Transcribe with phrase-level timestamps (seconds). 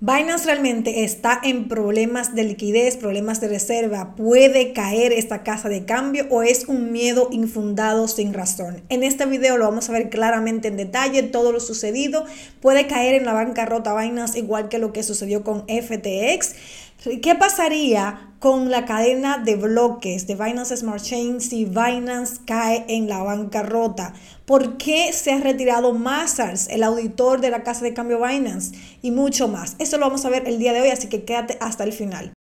[0.00, 4.14] Binance realmente está en problemas de liquidez, problemas de reserva.
[4.14, 8.80] ¿Puede caer esta casa de cambio o es un miedo infundado sin razón?
[8.90, 12.24] En este video lo vamos a ver claramente en detalle todo lo sucedido.
[12.60, 16.54] Puede caer en la bancarrota Binance igual que lo que sucedió con FTX.
[17.00, 23.08] ¿Qué pasaría con la cadena de bloques de Binance Smart Chain si Binance cae en
[23.08, 24.14] la bancarrota?
[24.44, 28.76] ¿Por qué se ha retirado Mazars, el auditor de la casa de cambio Binance?
[29.00, 29.76] Y mucho más.
[29.78, 32.32] Eso lo vamos a ver el día de hoy, así que quédate hasta el final.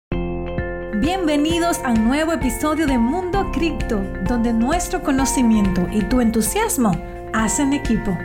[1.01, 6.93] Bienvenidos a un nuevo episodio de Mundo Cripto, donde nuestro conocimiento y tu entusiasmo
[7.35, 8.17] hacen equipo.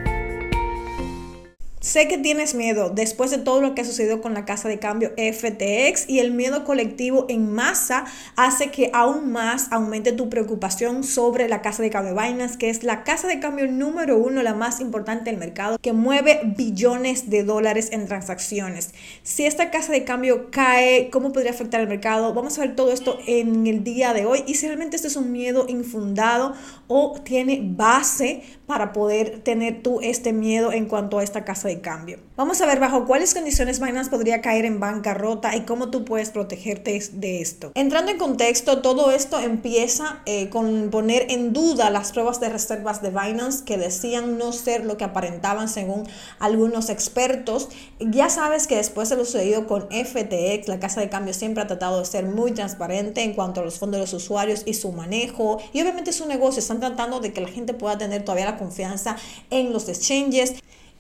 [1.81, 4.77] Sé que tienes miedo después de todo lo que ha sucedido con la casa de
[4.77, 11.03] cambio FTX y el miedo colectivo en masa hace que aún más aumente tu preocupación
[11.03, 14.53] sobre la casa de cambio Binance, que es la casa de cambio número uno, la
[14.53, 18.93] más importante del mercado, que mueve billones de dólares en transacciones.
[19.23, 22.31] Si esta casa de cambio cae, ¿cómo podría afectar el mercado?
[22.35, 25.15] Vamos a ver todo esto en el día de hoy y si realmente esto es
[25.15, 26.53] un miedo infundado
[26.87, 31.81] o tiene base para poder tener tú este miedo en cuanto a esta casa de
[31.81, 32.19] cambio.
[32.37, 36.29] Vamos a ver bajo cuáles condiciones Binance podría caer en bancarrota y cómo tú puedes
[36.29, 37.73] protegerte de esto.
[37.75, 43.01] Entrando en contexto, todo esto empieza eh, con poner en duda las pruebas de reservas
[43.01, 46.07] de Binance que decían no ser lo que aparentaban según
[46.39, 47.67] algunos expertos.
[47.99, 51.67] Ya sabes que después de lo sucedido con FTX, la casa de cambio siempre ha
[51.67, 54.93] tratado de ser muy transparente en cuanto a los fondos de los usuarios y su
[54.93, 55.59] manejo.
[55.73, 59.15] Y obviamente su negocio están tratando de que la gente pueda tener todavía la confianza
[59.49, 60.53] en los exchanges.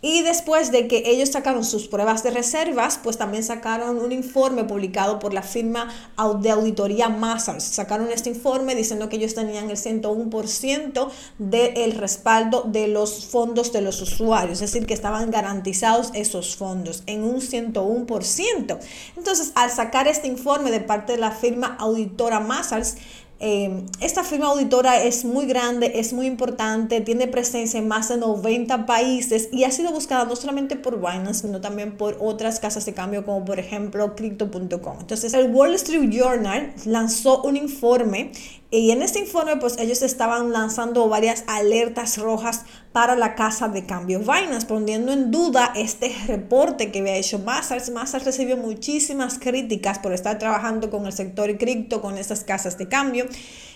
[0.03, 4.63] Y después de que ellos sacaron sus pruebas de reservas, pues también sacaron un informe
[4.63, 5.93] publicado por la firma
[6.39, 7.63] de auditoría Mazars.
[7.63, 13.81] Sacaron este informe diciendo que ellos tenían el 101% del respaldo de los fondos de
[13.81, 18.79] los usuarios, es decir, que estaban garantizados esos fondos en un 101%.
[19.17, 22.97] Entonces, al sacar este informe de parte de la firma auditora Mazars,
[23.43, 28.17] Em, esta firma auditora es muy grande, es muy importante, tiene presencia en más de
[28.17, 32.85] 90 países y ha sido buscada no solamente por Binance, sino también por otras casas
[32.85, 34.97] de cambio como por ejemplo Crypto.com.
[34.99, 38.31] Entonces el Wall Street Journal lanzó un informe
[38.73, 42.61] y en este informe, pues ellos estaban lanzando varias alertas rojas
[42.93, 47.89] para la casa de cambio Binance, poniendo en duda este reporte que había hecho Mazars.
[47.89, 52.87] Mazars recibió muchísimas críticas por estar trabajando con el sector cripto, con estas casas de
[52.87, 53.27] cambio.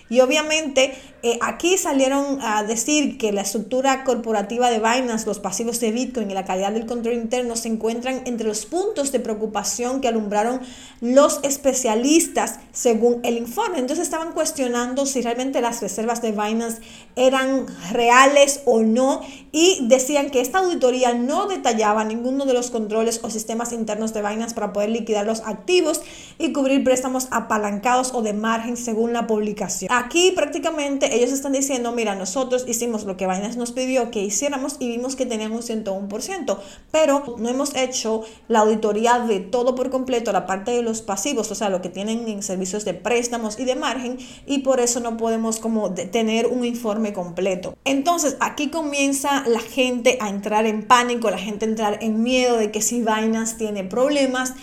[0.07, 5.79] Y obviamente eh, aquí salieron a decir que la estructura corporativa de Binance, los pasivos
[5.79, 10.01] de Bitcoin y la calidad del control interno se encuentran entre los puntos de preocupación
[10.01, 10.61] que alumbraron
[11.01, 13.79] los especialistas según el informe.
[13.79, 16.81] Entonces estaban cuestionando si realmente las reservas de Binance
[17.15, 23.19] eran reales o no y decían que esta auditoría no detallaba ninguno de los controles
[23.23, 26.01] o sistemas internos de Binance para poder liquidar los activos
[26.37, 29.91] y cubrir préstamos apalancados o de margen según la publicación.
[29.91, 34.77] Aquí prácticamente ellos están diciendo, mira, nosotros hicimos lo que Binance nos pidió que hiciéramos
[34.79, 36.57] y vimos que tenían un 101%,
[36.91, 41.49] pero no hemos hecho la auditoría de todo por completo, la parte de los pasivos,
[41.51, 44.99] o sea, lo que tienen en servicios de préstamos y de margen, y por eso
[44.99, 47.75] no podemos como tener un informe completo.
[47.85, 52.57] Entonces, aquí comienza la gente a entrar en pánico, la gente a entrar en miedo
[52.57, 54.53] de que si Binance tiene problemas,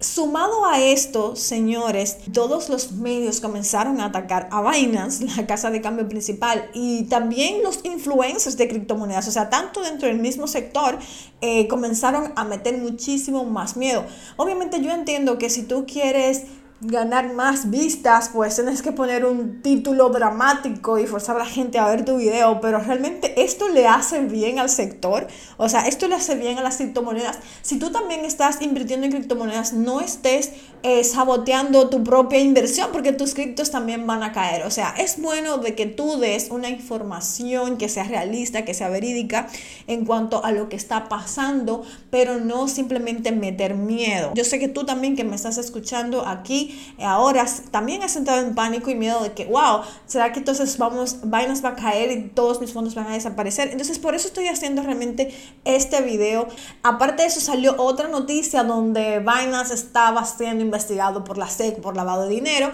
[0.00, 5.80] Sumado a esto, señores, todos los medios comenzaron a atacar a Binance, la casa de
[5.80, 11.00] cambio principal, y también los influencers de criptomonedas, o sea, tanto dentro del mismo sector,
[11.40, 14.04] eh, comenzaron a meter muchísimo más miedo.
[14.36, 16.44] Obviamente yo entiendo que si tú quieres
[16.80, 21.78] ganar más vistas, pues tienes que poner un título dramático y forzar a la gente
[21.78, 26.06] a ver tu video, pero realmente esto le hace bien al sector, o sea, esto
[26.06, 27.38] le hace bien a las criptomonedas.
[27.62, 30.52] Si tú también estás invirtiendo en criptomonedas, no estés
[30.84, 34.64] eh, saboteando tu propia inversión porque tus criptos también van a caer.
[34.64, 38.88] O sea, es bueno de que tú des una información que sea realista, que sea
[38.88, 39.48] verídica
[39.88, 44.30] en cuanto a lo que está pasando, pero no simplemente meter miedo.
[44.34, 46.67] Yo sé que tú también que me estás escuchando aquí,
[47.02, 51.18] ahora también he sentado en pánico y miedo de que, wow, ¿será que entonces vamos,
[51.22, 53.68] Binance va a caer y todos mis fondos van a desaparecer?
[53.70, 55.34] Entonces por eso estoy haciendo realmente
[55.64, 56.48] este video.
[56.82, 61.96] Aparte de eso salió otra noticia donde Binance estaba siendo investigado por la SEC por
[61.96, 62.72] lavado de dinero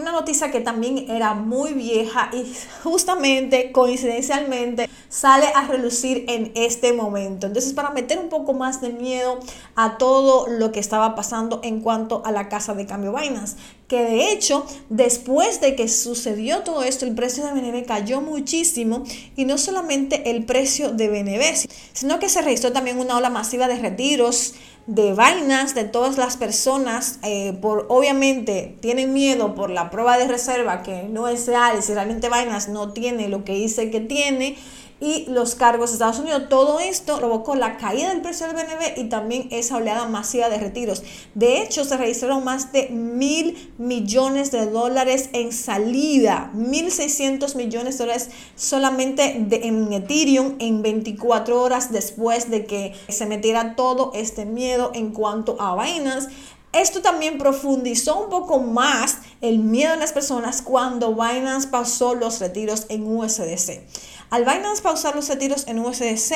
[0.00, 2.52] una noticia que también era muy vieja y
[2.82, 7.46] justamente, coincidencialmente, sale a relucir en este momento.
[7.46, 9.38] Entonces, para meter un poco más de miedo
[9.76, 13.56] a todo lo que estaba pasando en cuanto a la casa de cambio Binance,
[13.88, 19.02] que de hecho, después de que sucedió todo esto, el precio de BNB cayó muchísimo
[19.36, 23.66] y no solamente el precio de BNB, sino que se registró también una ola masiva
[23.66, 24.54] de retiros
[24.86, 30.26] de vainas de todas las personas, eh, por obviamente tienen miedo por la prueba de
[30.26, 34.56] reserva que no es real, si realmente vainas no tiene lo que dice que tiene
[35.00, 36.44] y los cargos de Estados Unidos.
[36.48, 40.58] Todo esto provocó la caída del precio del BNB y también esa oleada masiva de
[40.58, 41.02] retiros.
[41.34, 48.04] De hecho, se registraron más de mil millones de dólares en salida, 1.600 millones de
[48.04, 54.44] dólares solamente de, en Ethereum en 24 horas después de que se metiera todo este
[54.44, 56.28] miedo en cuanto a Binance.
[56.72, 62.38] Esto también profundizó un poco más el miedo de las personas cuando Binance pasó los
[62.38, 63.80] retiros en USDC.
[64.30, 66.32] Al Binance pausar los retiros en USDC,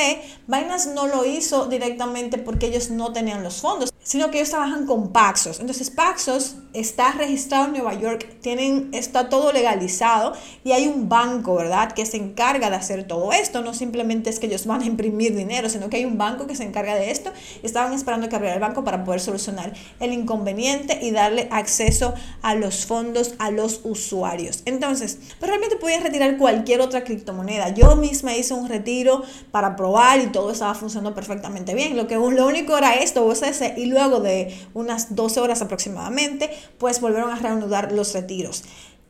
[0.48, 4.84] Binance no lo hizo directamente porque ellos no tenían los fondos, sino que ellos trabajan
[4.84, 5.60] con Paxos.
[5.60, 10.32] Entonces Paxos está registrado en Nueva York, tienen, está todo legalizado
[10.64, 13.62] y hay un banco, ¿verdad?, que se encarga de hacer todo esto.
[13.62, 16.56] No simplemente es que ellos van a imprimir dinero, sino que hay un banco que
[16.56, 17.32] se encarga de esto.
[17.62, 22.56] Estaban esperando que abriera el banco para poder solucionar el inconveniente y darle acceso a
[22.56, 24.62] los fondos a los usuarios.
[24.64, 27.68] Entonces, pero realmente podían retirar cualquier otra criptomoneda.
[27.68, 31.96] Yo misma hice un retiro para probar y todo estaba funcionando perfectamente bien.
[31.96, 37.00] Lo que lo único era esto, USDC, y luego de unas 12 horas aproximadamente, pues
[37.00, 38.64] volvieron a reanudar los retiros.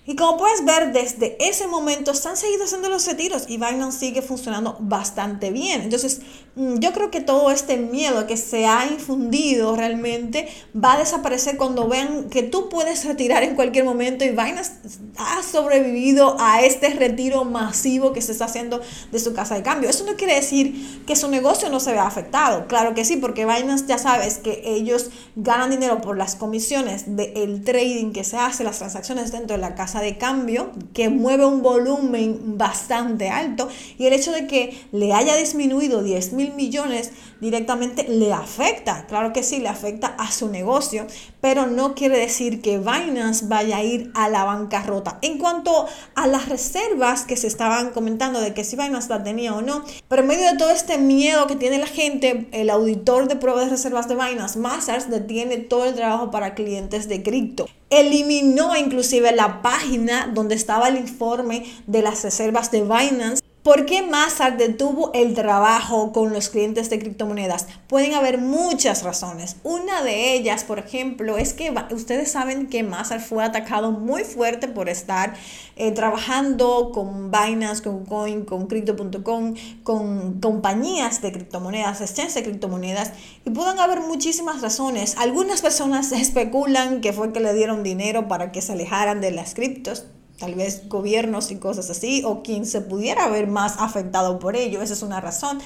[0.07, 4.21] Y como puedes ver, desde ese momento han seguido haciendo los retiros y Binance sigue
[4.21, 5.81] funcionando bastante bien.
[5.81, 6.21] Entonces,
[6.57, 11.57] mm, yo creo que todo este miedo que se ha infundido realmente va a desaparecer
[11.57, 14.73] cuando vean que tú puedes retirar en cualquier momento y Binance
[15.17, 19.89] ha sobrevivido a este retiro masivo que se está haciendo de su casa de cambio.
[19.89, 22.67] Eso no quiere decir que su negocio no se vea afectado.
[22.67, 27.65] Claro que sí, porque Binance ya sabes que ellos ganan dinero por las comisiones del
[27.65, 31.63] trading que se hace, las transacciones dentro de la casa de cambio que mueve un
[31.63, 33.69] volumen bastante alto
[33.99, 39.33] y el hecho de que le haya disminuido 10 mil millones directamente le afecta, claro
[39.33, 41.07] que sí, le afecta a su negocio,
[41.41, 45.19] pero no quiere decir que Binance vaya a ir a la bancarrota.
[45.21, 49.55] En cuanto a las reservas que se estaban comentando de que si Binance la tenía
[49.55, 53.29] o no, pero en medio de todo este miedo que tiene la gente, el auditor
[53.29, 57.67] de pruebas de reservas de Binance, Massars, detiene todo el trabajo para clientes de cripto
[57.91, 64.03] eliminó inclusive la página donde estaba el informe de las reservas de Binance ¿Por qué
[64.03, 67.67] Mazar detuvo el trabajo con los clientes de criptomonedas?
[67.87, 69.57] Pueden haber muchas razones.
[69.65, 74.69] Una de ellas, por ejemplo, es que ustedes saben que Mazar fue atacado muy fuerte
[74.69, 75.33] por estar
[75.77, 83.13] eh, trabajando con Binance, con Coin, con Crypto.com, con compañías de criptomonedas, exchanges de criptomonedas,
[83.47, 85.17] y pueden haber muchísimas razones.
[85.17, 89.55] Algunas personas especulan que fue que le dieron dinero para que se alejaran de las
[89.55, 90.05] criptos
[90.39, 94.83] tal vez gobiernos y cosas así, o quien se pudiera ver más afectado por ello.
[94.83, 95.61] Esa es una razón.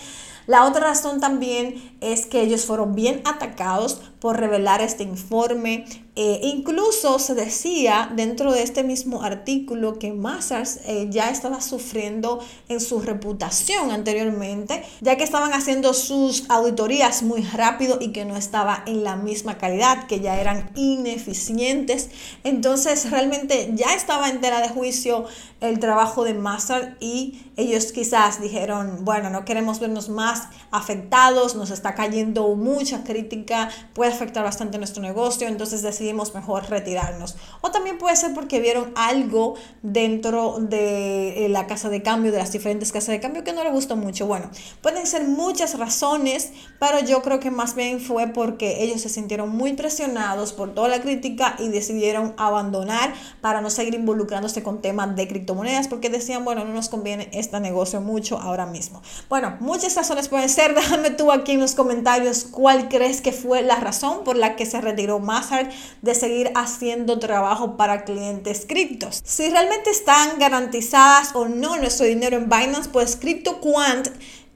[0.47, 5.85] La otra razón también es que ellos fueron bien atacados por revelar este informe.
[6.21, 12.41] Eh, incluso se decía dentro de este mismo artículo que Massars eh, ya estaba sufriendo
[12.69, 18.37] en su reputación anteriormente, ya que estaban haciendo sus auditorías muy rápido y que no
[18.37, 22.11] estaba en la misma calidad, que ya eran ineficientes.
[22.43, 25.27] Entonces realmente ya estaba entera de juicio
[25.61, 31.71] el trabajo de Massar y ellos quizás dijeron, bueno, no queremos vernos más afectados, nos
[31.71, 33.69] está cayendo mucha crítica,
[34.09, 37.37] puede afectar bastante nuestro negocio, entonces decidimos mejor retirarnos.
[37.61, 42.39] O también puede ser porque vieron algo dentro de eh, la casa de cambio, de
[42.39, 44.27] las diferentes casas de cambio que no le gustó mucho.
[44.27, 49.11] Bueno, pueden ser muchas razones, pero yo creo que más bien fue porque ellos se
[49.11, 54.81] sintieron muy presionados por toda la crítica y decidieron abandonar para no seguir involucrándose con
[54.81, 59.03] temas de criptomonedas porque decían, bueno, no nos conviene este negocio mucho ahora mismo.
[59.29, 60.75] Bueno, muchas razones pueden ser.
[60.79, 64.67] Déjame tú aquí en los comentarios cuál crees que fue la razón por la que
[64.67, 65.71] se retiró Mazar
[66.03, 69.21] de seguir haciendo trabajo para clientes criptos.
[69.25, 74.09] Si realmente están garantizadas o no nuestro dinero en Binance, pues CryptoQuant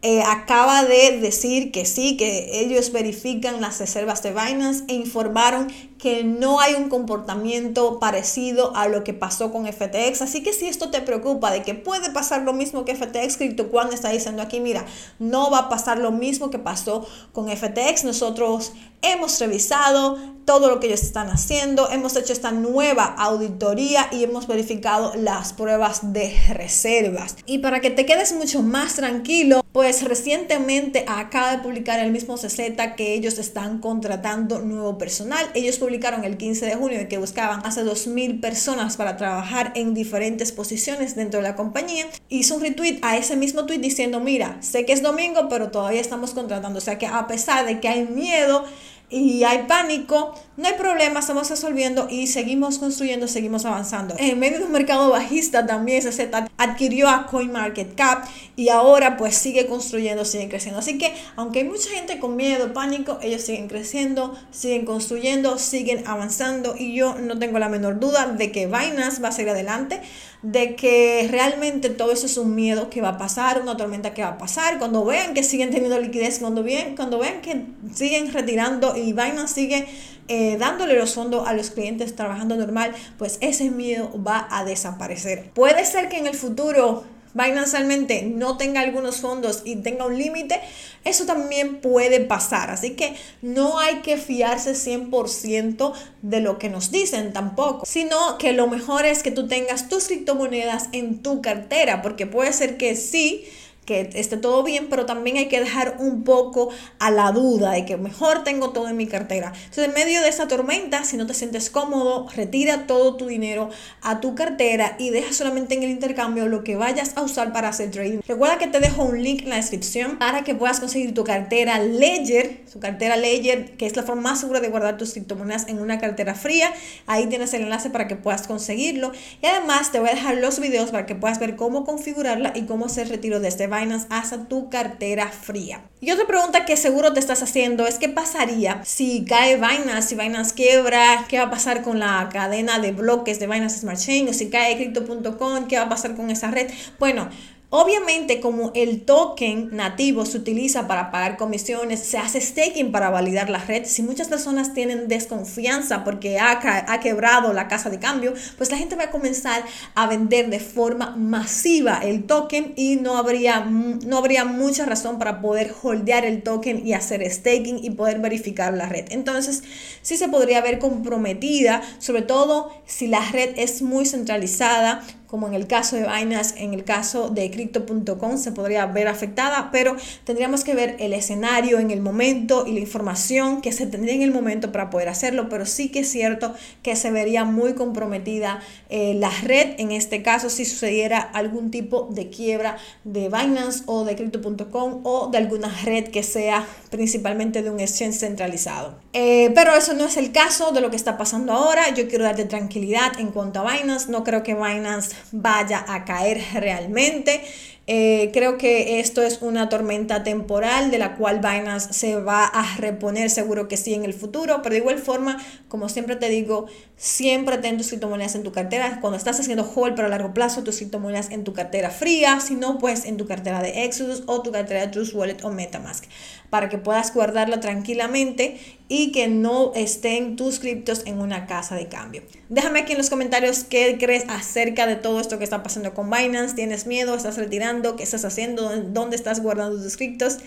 [0.04, 5.68] eh, acaba de decir que sí, que ellos verifican las reservas de Binance e informaron
[5.96, 10.22] que no hay un comportamiento parecido a lo que pasó con FTX.
[10.22, 13.92] Así que si esto te preocupa de que puede pasar lo mismo que FTX, CryptoQuant
[13.92, 14.84] está diciendo aquí, mira,
[15.20, 18.02] no va a pasar lo mismo que pasó con FTX.
[18.02, 24.24] Nosotros hemos revisado todo lo que ellos están haciendo, hemos hecho esta nueva auditoría y
[24.24, 27.36] hemos verificado las pruebas de reservas.
[27.46, 32.36] Y para que te quedes mucho más tranquilo, pues recientemente acaba de publicar el mismo
[32.36, 32.60] CZ
[32.96, 35.48] que ellos están contratando nuevo personal.
[35.54, 40.52] Ellos publicaron el 15 de junio que buscaban hace 2.000 personas para trabajar en diferentes
[40.52, 42.06] posiciones dentro de la compañía.
[42.28, 46.00] Hizo un retweet a ese mismo tweet diciendo, mira, sé que es domingo, pero todavía
[46.00, 46.78] estamos contratando.
[46.78, 48.64] O sea que a pesar de que hay miedo,
[49.12, 54.14] y hay pánico, no hay problema, estamos resolviendo y seguimos construyendo, seguimos avanzando.
[54.18, 58.24] En medio de un mercado bajista también se adquirió a CoinMarketCap
[58.56, 60.80] y ahora pues sigue construyendo, sigue creciendo.
[60.80, 66.04] Así que aunque hay mucha gente con miedo, pánico, ellos siguen creciendo, siguen construyendo, siguen
[66.06, 70.00] avanzando y yo no tengo la menor duda de que Binance va a seguir adelante
[70.42, 74.22] de que realmente todo eso es un miedo que va a pasar, una tormenta que
[74.22, 78.32] va a pasar, cuando vean que siguen teniendo liquidez, cuando vean, cuando vean que siguen
[78.32, 79.86] retirando y Binance sigue
[80.28, 85.50] eh, dándole los fondos a los clientes trabajando normal, pues ese miedo va a desaparecer.
[85.54, 90.18] Puede ser que en el futuro Binance realmente no tenga algunos fondos y tenga un
[90.18, 90.60] límite,
[91.04, 92.70] eso también puede pasar.
[92.70, 98.52] Así que no hay que fiarse 100% de lo que nos dicen tampoco, sino que
[98.52, 102.96] lo mejor es que tú tengas tus criptomonedas en tu cartera, porque puede ser que
[102.96, 103.44] sí
[103.84, 107.84] que esté todo bien, pero también hay que dejar un poco a la duda de
[107.84, 109.52] que mejor tengo todo en mi cartera.
[109.54, 113.70] Entonces, en medio de esa tormenta, si no te sientes cómodo, retira todo tu dinero
[114.00, 117.68] a tu cartera y deja solamente en el intercambio lo que vayas a usar para
[117.68, 118.20] hacer trading.
[118.26, 121.78] Recuerda que te dejo un link en la descripción para que puedas conseguir tu cartera
[121.80, 125.80] Ledger, su cartera Ledger, que es la forma más segura de guardar tus criptomonedas en
[125.80, 126.72] una cartera fría.
[127.06, 129.12] Ahí tienes el enlace para que puedas conseguirlo.
[129.42, 132.62] Y además te voy a dejar los videos para que puedas ver cómo configurarla y
[132.62, 135.82] cómo hacer retiro de este Binance hasta tu cartera fría.
[136.00, 140.14] Y otra pregunta que seguro te estás haciendo es qué pasaría si cae Binance, si
[140.14, 144.28] Binance quiebra, qué va a pasar con la cadena de bloques de Binance Smart Chain
[144.28, 146.70] o si cae Crypto.com, qué va a pasar con esa red.
[146.98, 147.28] Bueno,
[147.74, 153.48] Obviamente, como el token nativo se utiliza para pagar comisiones, se hace staking para validar
[153.48, 153.86] la red.
[153.86, 158.76] Si muchas personas tienen desconfianza porque ha, ha, quebrado la casa de cambio, pues la
[158.76, 159.64] gente va a comenzar
[159.94, 165.40] a vender de forma masiva el token y no habría, no habría mucha razón para
[165.40, 169.06] poder holdear el token y hacer staking y poder verificar la red.
[169.12, 169.64] Entonces,
[170.02, 175.02] sí se podría ver comprometida, sobre todo si la red es muy centralizada
[175.32, 179.70] como en el caso de Binance, en el caso de Crypto.com se podría ver afectada,
[179.72, 184.12] pero tendríamos que ver el escenario en el momento y la información que se tendría
[184.12, 187.72] en el momento para poder hacerlo, pero sí que es cierto que se vería muy
[187.72, 188.60] comprometida
[188.90, 194.04] eh, la red, en este caso si sucediera algún tipo de quiebra de Binance o
[194.04, 198.96] de Crypto.com o de alguna red que sea principalmente de un exchange centralizado.
[199.14, 202.24] Eh, pero eso no es el caso de lo que está pasando ahora, yo quiero
[202.24, 207.42] darte tranquilidad en cuanto a Binance, no creo que Binance vaya a caer realmente.
[207.88, 212.76] Eh, creo que esto es una tormenta temporal de la cual Binance se va a
[212.76, 216.66] reponer, seguro que sí en el futuro, pero de igual forma, como siempre te digo,
[216.96, 218.98] siempre ten tus criptomonedas en tu cartera.
[219.00, 222.78] Cuando estás haciendo hold para largo plazo, tus criptomonedas en tu cartera fría, si no,
[222.78, 226.04] pues en tu cartera de Exodus o tu cartera de Trust Wallet o Metamask,
[226.50, 231.88] para que puedas guardarla tranquilamente y que no estén tus criptos en una casa de
[231.88, 232.22] cambio.
[232.48, 236.10] Déjame aquí en los comentarios qué crees acerca de todo esto que está pasando con
[236.10, 236.54] Binance.
[236.54, 237.16] ¿Tienes miedo?
[237.16, 237.71] ¿Estás retirando?
[237.80, 238.70] ¿Qué estás haciendo?
[238.88, 240.38] ¿Dónde estás guardando tus criptos?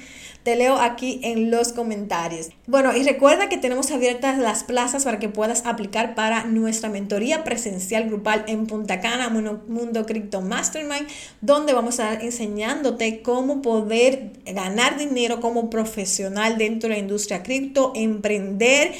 [0.44, 2.50] Te leo aquí en los comentarios.
[2.68, 7.44] Bueno, y recuerda que tenemos abiertas las plazas para que puedas aplicar para nuestra mentoría
[7.44, 11.08] presencial grupal en Punta Cana, Mundo Cripto Mastermind,
[11.42, 17.42] donde vamos a estar enseñándote cómo poder ganar dinero como profesional dentro de la industria
[17.42, 18.94] cripto, emprender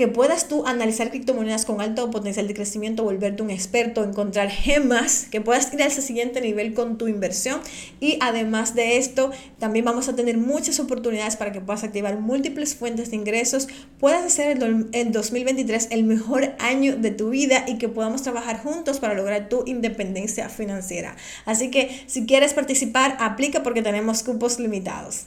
[0.00, 5.26] que puedas tú analizar criptomonedas con alto potencial de crecimiento, volverte un experto, encontrar gemas,
[5.30, 7.60] que puedas ir a ese siguiente nivel con tu inversión.
[8.00, 12.74] Y además de esto, también vamos a tener muchas oportunidades para que puedas activar múltiples
[12.74, 14.56] fuentes de ingresos, puedas hacer
[14.92, 19.50] el 2023 el mejor año de tu vida y que podamos trabajar juntos para lograr
[19.50, 21.14] tu independencia financiera.
[21.44, 25.26] Así que si quieres participar, aplica porque tenemos cupos limitados.